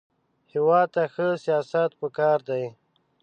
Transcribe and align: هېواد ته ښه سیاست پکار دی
هېواد 0.53 0.87
ته 0.95 1.03
ښه 1.13 1.27
سیاست 1.43 1.91
پکار 1.99 2.39
دی 2.49 2.63